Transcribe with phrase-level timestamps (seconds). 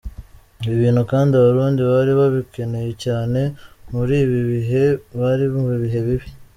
[0.65, 3.39] Ibi bintu kandi Abarundi bari babikeneye cyane
[3.93, 4.83] muri ibi bihe
[5.19, 6.27] bari mu bihe bibi.